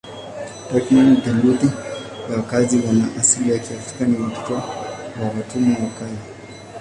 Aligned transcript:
Takriban 0.69 1.21
theluthi 1.23 1.67
ya 2.29 2.37
wakazi 2.37 2.79
wana 2.87 3.15
asili 3.19 3.51
ya 3.51 3.59
Kiafrika 3.59 4.05
ni 4.05 4.17
watoto 4.17 4.53
wa 5.21 5.25
watumwa 5.37 5.83
wa 5.83 5.89
kale. 5.89 6.17